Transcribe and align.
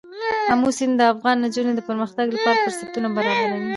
آمو 0.51 0.69
سیند 0.77 0.95
د 0.99 1.01
افغان 1.13 1.37
نجونو 1.45 1.71
د 1.75 1.79
پرمختګ 1.89 2.27
لپاره 2.35 2.61
فرصتونه 2.63 3.07
برابروي. 3.15 3.67